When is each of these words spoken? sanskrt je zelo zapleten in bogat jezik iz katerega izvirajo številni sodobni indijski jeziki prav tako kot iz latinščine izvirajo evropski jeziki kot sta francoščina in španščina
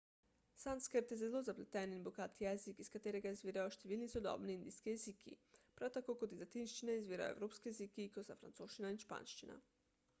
sanskrt 0.61 1.11
je 1.13 1.17
zelo 1.17 1.41
zapleten 1.47 1.91
in 1.97 2.05
bogat 2.05 2.39
jezik 2.43 2.79
iz 2.83 2.87
katerega 2.95 3.33
izvirajo 3.35 3.73
številni 3.75 4.07
sodobni 4.13 4.55
indijski 4.59 4.91
jeziki 4.95 5.33
prav 5.81 5.91
tako 5.97 6.15
kot 6.23 6.33
iz 6.37 6.41
latinščine 6.45 6.95
izvirajo 7.01 7.35
evropski 7.37 7.71
jeziki 7.71 8.07
kot 8.17 8.27
sta 8.29 8.39
francoščina 8.41 8.93
in 8.95 8.99
španščina 9.05 9.59